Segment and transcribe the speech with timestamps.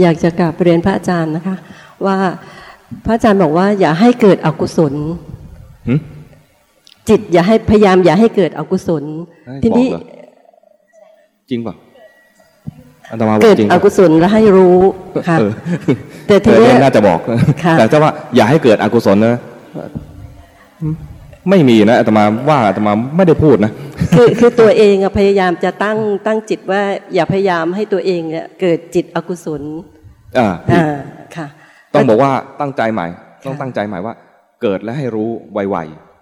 [0.00, 1.56] อยากจะกราบเรียนพระอาจารย์นะคะ
[2.06, 2.16] ว่า
[3.06, 4.94] พระอาจารย์บอกว่า อย่าให้เกิดอกุศล
[5.88, 5.94] หึ
[7.08, 9.04] จิตอย่าให้พยายามอย่าให้เกิดอกุศล
[9.46, 10.02] ให้ทีนี้บอกเหรอ
[11.50, 11.74] จริงป่ะ
[13.10, 14.76] อาตมาบอเกิกดจริงอป่ะกุศลแล้วให้รู้
[15.28, 15.52] ค่ะเออ
[16.26, 17.18] แต่ทีเออเนี้ยน่าจะบอก
[17.64, 19.40] ค่ะแต่ถ้าว่าอย่าให้เกิดอกุศลนะ
[21.50, 23.72] ไม่มีนะอาตมาว่าอาตมาไม่ได้พูดนะ
[24.14, 26.82] คือคือตัวเองอะพยายามจะตั้งตั้งจิตว่า
[27.14, 29.62] อย่าพยายามให้ตัวเองเนี่ยเกิดจิตอกุศล
[30.38, 30.96] อ่าผิดอ่า
[31.36, 31.46] ค่ะ
[31.94, 33.06] ต้องบอกว่าตั้งใจใหม่
[33.46, 34.14] ต้องค่ะตั้งใจใหม่ว่า
[34.62, 35.76] เกิดและให้รู้ไว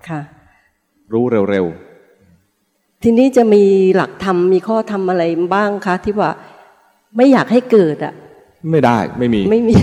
[0.08, 1.66] ค่ะๆรู้เร็ว
[3.02, 3.64] ทีนี้จะมี
[3.96, 6.30] หลักธรรมมีข้อธรรมอะไรบ้างคะที่ว่า
[7.16, 9.76] ไม่อยากให้เกิดอะๆไม่ได้ไม่มีไม่มี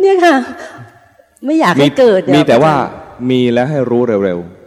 [0.00, 0.36] เนี่ยค่ะ
[1.46, 2.74] ไม่อยากให้เกิดเนี่ยมีแต่ว่า
[3.30, 4.57] มีแล้วให้รู้เร็วค่ะๆ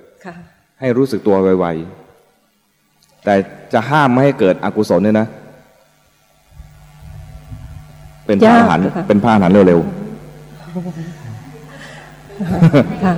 [0.82, 3.34] ให้รู้สึกตัวไวๆ แต่
[3.74, 5.28] จะห้ามไม่ให้เกิดอกุศลเนี่ยนะ
[8.26, 9.80] เป็นพระอรหันต์ยากค่ะเป็นพระอรหันต์เร็ว
[13.04, 13.14] ค่ะ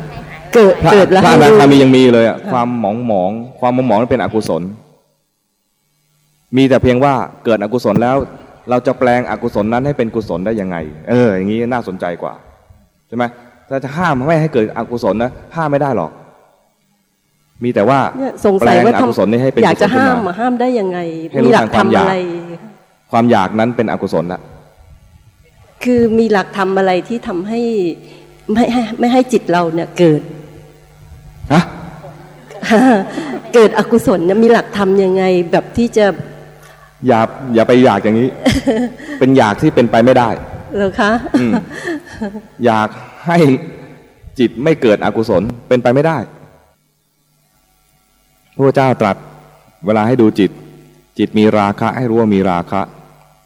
[0.54, 4.62] เกิดๆพระเกิดแล้วพระให้อนารู้คามียังมีเลยอะความหมองหมองๆความหมองหมองนั้นเป็นอกุศล
[6.58, 7.14] มีแต่เพียงว่า
[7.46, 8.16] เกิดอกุศลแล้ว
[8.70, 10.78] เราจะแปลงอกุศลนั้นให้เป็นกุศลได้ยังไง
[11.10, 12.34] เออ อย่างนี้น่าสนใจกว่า
[13.08, 13.24] ใช่ไหม
[13.70, 16.12] ถ้าจะห้ามไม่ให้เกิดอกุศลนะห้ามไม่ได้หรอก
[17.64, 22.18] มีแต่ว่าเนี่ยสงสัยว่าแปลอกุศลนี้ให้เป็นอยากจะกุศลขึ้นห้ามมอะห้ามได้ยังไงให้รู้มีหลักทางธรควารมอยากมอะไร
[23.12, 24.42] ความอยากนั้นเป็นอกุศลละ
[25.84, 27.62] คือมีหลักธรรมอะไรที่ทำให้
[28.54, 30.22] ไม่ให้ไม่ให้จิตเราเนี่ยเกิด
[31.54, 31.64] ฮะ
[33.54, 36.06] เกิดอกุศลเนี่ยมีหลักธรรมยังไงแบบที่จะ
[37.08, 37.20] อย่า
[37.56, 38.30] อย่าไปอยากอย่างนี้
[39.20, 40.30] เป็นอยากที่เป็นไปไม่ได้
[40.76, 41.54] เหรอคะอืม
[42.66, 42.90] อยาก
[43.28, 43.38] ให้
[44.40, 46.18] จิตไม่เกิดอกุศลเป็นไปไม่ได้
[48.56, 49.16] พระเจ้าตรัส
[49.86, 50.52] เวลาให้ดูจิต
[51.18, 52.82] จิตมีราคะให้รู้ว่ามีราคะ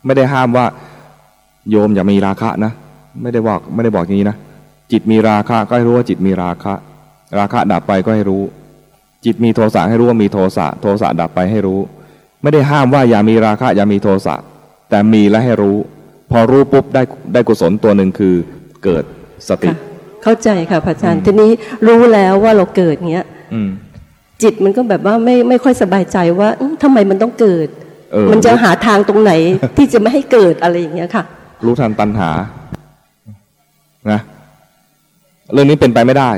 [0.05, 0.66] ไม่ได้ห้ามว่า
[1.69, 2.72] โยมอย่ามีราคะนะ
[3.22, 4.38] ไม่ได้บอกไม่ได้บอกอย่างนี้นะ
[4.91, 6.73] จิตมีราคะก็ให้รู้ว่าจิตมีราคะ
[7.37, 8.43] ราคะดับไปก็ให้รู้
[9.26, 11.80] จิตมีโทสะให้รู้ว่ามีโทสะ โทสะดับไปให้รู้
[12.42, 14.36] ไม่ได้ห้ามว่าอย่ามีราคะอย่ามีโทสะ
[14.89, 15.77] แต่มีและให้รู้
[16.32, 17.02] พอรู้ปุ๊บได้
[17.33, 18.36] ได้กุศลตัวหนึ่งคือ
[18.83, 19.03] เกิด
[19.49, 19.77] สติค่ะ
[20.23, 21.52] เข้าใจค่ะพระอาจารย์ทีนี้
[21.87, 23.70] รู้แล้วว่าเราเกิดเงี้ยอืม
[24.43, 27.67] จิตมันก็แบบว่าไม่ไม่ค่อยสบายใจว่าอื้อทำไมมันต้องเกิด
[28.11, 29.31] เออมันจะหาทางตรงไหน
[29.77, 31.23] ที่จะไม่ให้เกิดอะไรอย่างเงี้ยค่ะ
[31.65, 32.30] รู้ทันตัณหา
[34.11, 34.20] นะ
[35.53, 36.31] เรื่องนี้เป็นไปไม่ได้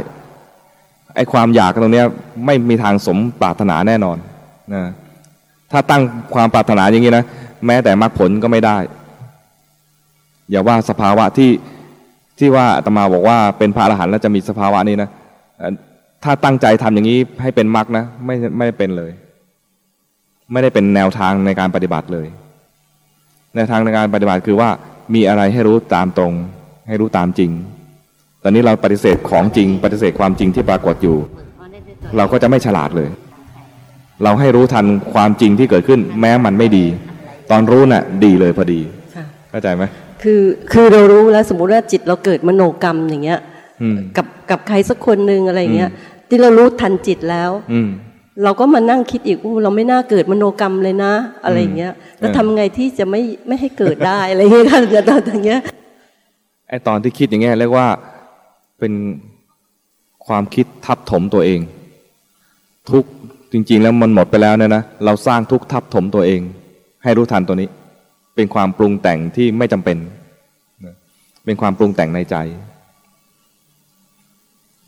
[1.15, 2.05] ไอ้ความอยากตรงเนี้ย
[2.45, 4.17] ไม่มีทางสมปรารถนาแน่นอน
[4.73, 4.83] นะ
[5.71, 6.01] ถ้าตั้ง
[6.33, 7.25] ความปรารถนาอย่างนี้นะ
[7.65, 8.77] แม้แต่มรรคผลก็ไม่ได้
[10.49, 11.51] อย่าว่าสภาวะที่
[12.39, 15.09] ที่ว่าอาตมาบอกว่าเป็นพระอรหันต์แล้วจะมีสภาวะนี้นะ
[15.57, 15.73] เอ่อ
[16.23, 19.11] ถ้าตั้งใจทำอย่างนี้ให้เป็นมรรคนะ ไม่ไม่ได้เป็นเลย
[20.51, 22.27] ไม่ได้เป็นแนวทางในการปฏิบัติเลย
[23.55, 24.69] แนวทางในการปฏิบัติคือว่า
[25.13, 26.33] มีอะไรให้รู้ตามตรง
[26.87, 27.51] ให้รู้ตามจริง
[28.43, 31.17] ตอนนี้เราปฏิเสธของจริง ปฏิเสธความจริงที่ปรากฏอยู่
[32.17, 33.09] เราก็จะไม่ฉลาดเลย
[34.23, 36.85] เราให้รู้ทันความจริงที่เกิดขึ้น แม้มันไม่ดี
[37.51, 38.81] ตอนรู้น่ะ ดีเลยพอดี
[39.15, 39.83] ค่ะเข้าใจไหม
[40.23, 40.41] คือ
[40.71, 43.48] คือเรารู้แล้วสมมุติว่าจิตเราเกิดมโนกรรมอย่างเงี้ยอืม
[44.17, 45.91] กับกับใครสักคนหนึ่งอะไรเงี้ย
[46.29, 47.89] ที่เรารู้ทันจิตแล้วอืม
[48.43, 51.13] เราก็มานั่งคิดอีกอู้เราไม่น่าเกิดมโนกรรมเลยนะ
[51.43, 55.61] อะไรอย่างเงี้ย แล้วเออทำไงที่จะไม่ไม่ให้เกิดได้อะไรอย่างเงี้ยค่ะตอนอย่างเงี้ย
[56.69, 57.87] ไอ้ตอนที่คิดอย่างเงี้ยเรียกว่า
[58.79, 58.93] เป็น
[60.27, 61.59] ความคิดทับถมตัวเอง
[62.91, 63.09] ทุกข์
[63.51, 66.41] จริง ๆ แล้วมันหมดไปแล้วเนี่ยนะเราสร้างทุกข์ทับถมตัวเอง
[67.03, 67.67] ให้รู้ทันตัวนี้
[68.35, 69.97] เป็นความปรุงแต่งที่ไม่จำเป็น
[70.85, 70.95] นะ
[71.45, 72.35] เป็นความปรุงแต่งในใจ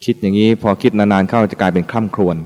[0.05, 2.37] คิดอย่างนี้พอคิดนานๆเข้าจะกลายเป็นคล่ำครวญ